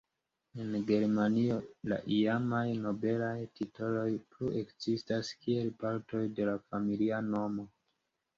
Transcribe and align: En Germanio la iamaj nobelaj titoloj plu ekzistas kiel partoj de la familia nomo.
En 0.61 0.75
Germanio 0.91 1.57
la 1.91 1.99
iamaj 2.15 2.61
nobelaj 2.85 3.35
titoloj 3.59 4.07
plu 4.33 4.49
ekzistas 4.63 5.31
kiel 5.45 5.71
partoj 5.85 6.25
de 6.41 6.49
la 6.51 6.57
familia 6.73 7.23
nomo. 7.29 7.69